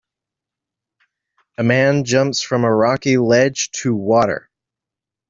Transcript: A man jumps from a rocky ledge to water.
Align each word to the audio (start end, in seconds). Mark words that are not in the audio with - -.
A 1.59 1.63
man 1.63 2.05
jumps 2.05 2.41
from 2.41 2.63
a 2.63 2.73
rocky 2.73 3.17
ledge 3.19 3.69
to 3.83 3.93
water. 3.93 4.49